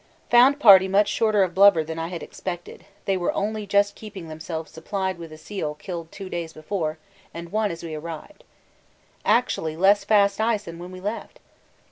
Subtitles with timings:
[0.31, 4.29] Found party much shorter of blubber than I had expected they were only just keeping
[4.29, 6.97] themselves supplied with a seal killed two days before
[7.35, 8.43] and one as we arrived.
[9.25, 11.39] Actually less fast ice than when we left!